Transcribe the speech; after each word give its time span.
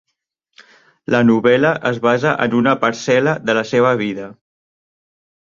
La 1.15 1.19
novel·la 1.27 1.73
es 1.89 1.99
basa 2.07 2.33
en 2.47 2.57
una 2.61 2.73
parcel·la 2.87 3.37
de 3.51 3.57
la 3.59 3.67
seva 3.75 3.93
vida. 4.03 4.33